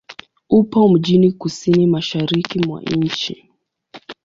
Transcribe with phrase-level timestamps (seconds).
[0.49, 3.47] Upo mjini kusini-mashariki mwa nchi.